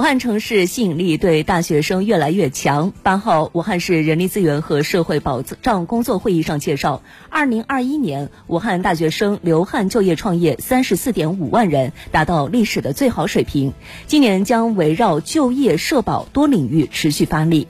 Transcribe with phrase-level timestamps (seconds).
[0.00, 2.90] 武汉城市吸引力对大学生越来越强。
[3.02, 13.74] 八号，武汉市人力资源和社会保障工作会议上介绍，二零二一年武汉大学生留汉就业创业三十四点五万人，达到历史的最好水平。
[14.06, 17.68] 今年将围绕就业、社保多领域持续发力。